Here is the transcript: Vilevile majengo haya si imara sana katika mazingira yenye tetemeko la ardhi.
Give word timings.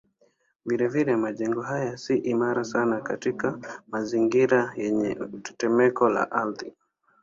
Vilevile 0.65 1.15
majengo 1.15 1.61
haya 1.61 1.97
si 1.97 2.15
imara 2.17 2.63
sana 2.63 3.01
katika 3.01 3.59
mazingira 3.87 4.73
yenye 4.77 5.15
tetemeko 5.43 6.09
la 6.09 6.31
ardhi. 6.31 6.73